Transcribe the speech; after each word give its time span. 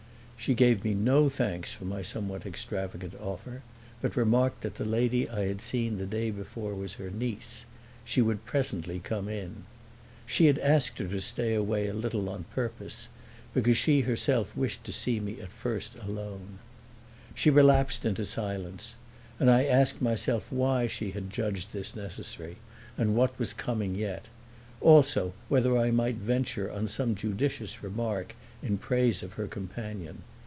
She 0.43 0.55
gave 0.55 0.83
me 0.83 0.95
no 0.95 1.29
thanks 1.29 1.71
for 1.71 1.85
my 1.85 2.01
somewhat 2.01 2.47
extravagant 2.47 3.13
offer 3.21 3.61
but 4.01 4.15
remarked 4.17 4.61
that 4.61 4.73
the 4.73 4.85
lady 4.85 5.29
I 5.29 5.45
had 5.45 5.61
seen 5.61 5.99
the 5.99 6.07
day 6.07 6.31
before 6.31 6.73
was 6.73 6.95
her 6.95 7.11
niece; 7.11 7.63
she 8.03 8.23
would 8.23 8.43
presently 8.43 8.97
come 8.97 9.29
in. 9.29 9.65
She 10.25 10.47
had 10.47 10.57
asked 10.57 10.97
her 10.97 11.07
to 11.07 11.21
stay 11.21 11.53
away 11.53 11.85
a 11.87 11.93
little 11.93 12.27
on 12.27 12.45
purpose, 12.45 13.07
because 13.53 13.77
she 13.77 14.01
herself 14.01 14.57
wished 14.57 14.83
to 14.85 14.91
see 14.91 15.19
me 15.19 15.39
at 15.39 15.49
first 15.51 15.93
alone. 15.97 16.57
She 17.35 17.51
relapsed 17.51 18.03
into 18.03 18.25
silence, 18.25 18.95
and 19.39 19.47
I 19.47 19.65
asked 19.65 20.01
myself 20.01 20.51
why 20.51 20.87
she 20.87 21.11
had 21.11 21.29
judged 21.29 21.71
this 21.71 21.95
necessary 21.95 22.55
and 22.97 23.15
what 23.15 23.37
was 23.37 23.53
coming 23.53 23.93
yet; 23.93 24.25
also 24.81 25.33
whether 25.49 25.77
I 25.77 25.91
might 25.91 26.15
venture 26.15 26.71
on 26.71 26.87
some 26.87 27.13
judicious 27.13 27.83
remark 27.83 28.35
in 28.63 28.79
praise 28.79 29.21
of 29.21 29.33
her 29.33 29.45
companion. 29.47 30.23